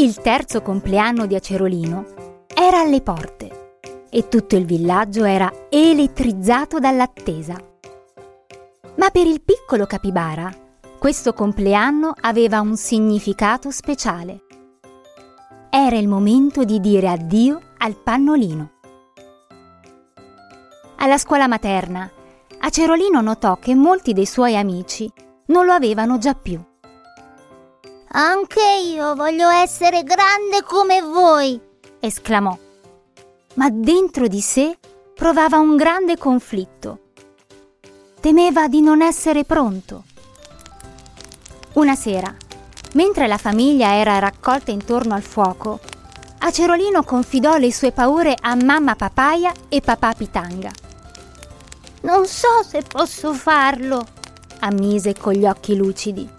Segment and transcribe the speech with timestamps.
[0.00, 3.76] Il terzo compleanno di Acerolino era alle porte
[4.08, 7.54] e tutto il villaggio era elettrizzato dall'attesa.
[8.96, 10.50] Ma per il piccolo capibara
[10.98, 14.44] questo compleanno aveva un significato speciale.
[15.68, 18.70] Era il momento di dire addio al pannolino.
[20.96, 22.10] Alla scuola materna,
[22.60, 25.12] Acerolino notò che molti dei suoi amici
[25.48, 26.58] non lo avevano già più.
[28.12, 28.60] Anche
[28.92, 31.60] io voglio essere grande come voi,
[32.00, 32.58] esclamò.
[33.54, 34.76] Ma dentro di sé
[35.14, 36.98] provava un grande conflitto.
[38.20, 40.02] Temeva di non essere pronto.
[41.74, 42.34] Una sera,
[42.94, 45.78] mentre la famiglia era raccolta intorno al fuoco,
[46.38, 50.72] Acerolino confidò le sue paure a mamma Papaya e papà Pitanga.
[52.00, 54.04] Non so se posso farlo,
[54.58, 56.38] ammise con gli occhi lucidi.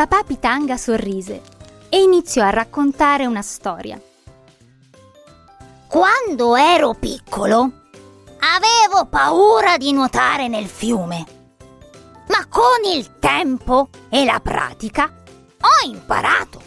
[0.00, 1.42] Papà Pitanga sorrise
[1.90, 4.00] e iniziò a raccontare una storia.
[5.86, 7.70] Quando ero piccolo,
[8.38, 11.26] avevo paura di nuotare nel fiume.
[12.28, 15.04] Ma con il tempo e la pratica
[15.60, 16.62] ho imparato.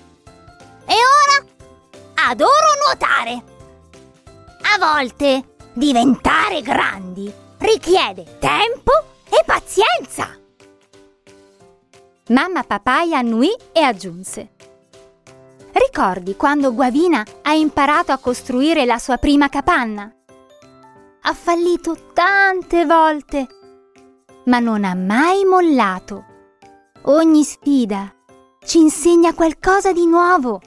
[0.86, 3.44] E ora adoro nuotare.
[4.62, 8.92] A volte Diventare grandi richiede tempo
[9.28, 10.43] e pazienza.
[12.34, 14.54] Mamma Papaya annuì e aggiunse.
[15.72, 20.12] Ricordi quando Guavina ha imparato a costruire la sua prima capanna?
[21.22, 23.48] Ha fallito tante volte,
[24.46, 26.26] ma non ha mai mollato.
[27.04, 28.12] Ogni sfida
[28.66, 30.60] ci insegna qualcosa di nuovo.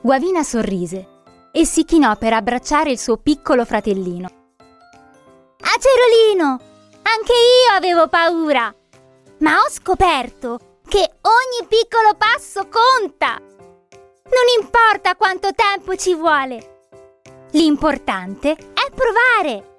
[0.00, 1.08] Guavina sorrise
[1.52, 4.28] e si chinò per abbracciare il suo piccolo fratellino.
[5.60, 6.48] Acerolino,
[7.02, 8.74] anche io avevo paura,
[9.38, 13.40] ma ho scoperto che ogni piccolo passo conta.
[13.40, 16.72] Non importa quanto tempo ci vuole.
[17.52, 19.72] L'importante è provare.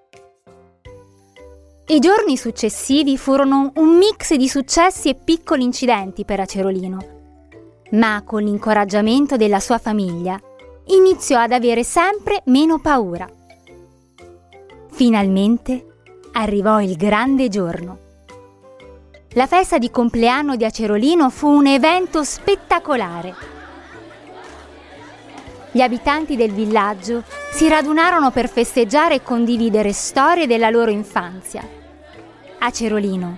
[1.88, 6.98] I giorni successivi furono un mix di successi e piccoli incidenti per Acerolino,
[7.92, 10.40] ma con l'incoraggiamento della sua famiglia
[10.86, 13.30] iniziò ad avere sempre meno paura.
[14.90, 15.86] Finalmente
[16.34, 18.05] arrivò il grande giorno.
[19.36, 23.36] La festa di compleanno di Acerolino fu un evento spettacolare.
[25.72, 31.66] Gli abitanti del villaggio si radunarono per festeggiare e condividere storie della loro infanzia.
[32.60, 33.38] Acerolino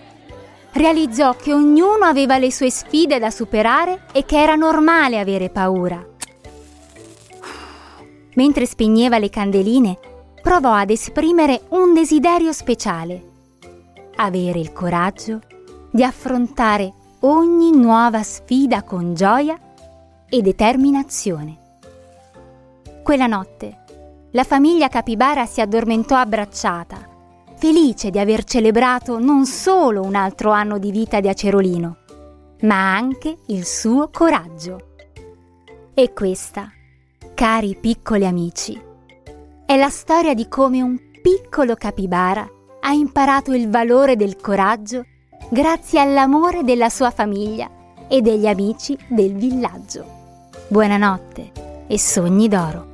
[0.72, 6.16] realizzò che ognuno aveva le sue sfide da superare e che era normale avere paura
[8.38, 9.98] mentre spegneva le candeline,
[10.42, 13.24] provò ad esprimere un desiderio speciale.
[14.16, 15.42] Avere il coraggio
[15.98, 19.58] di affrontare ogni nuova sfida con gioia
[20.30, 21.58] e determinazione.
[23.02, 23.80] Quella notte
[24.34, 27.00] la famiglia capibara si addormentò abbracciata,
[27.56, 31.98] felice di aver celebrato non solo un altro anno di vita di Acerolino,
[32.62, 34.98] ma anche il suo coraggio.
[35.96, 36.72] E questa
[37.34, 38.80] Cari piccoli amici,
[39.66, 42.48] è la storia di come un piccolo capibara
[42.82, 45.04] ha imparato il valore del coraggio
[45.50, 47.70] grazie all'amore della sua famiglia
[48.08, 50.06] e degli amici del villaggio.
[50.68, 52.87] Buonanotte e sogni d'oro.